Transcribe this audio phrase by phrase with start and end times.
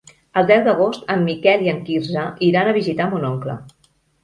[0.39, 3.61] El deu d'agost en Miquel i en Quirze iran a visitar mon oncle.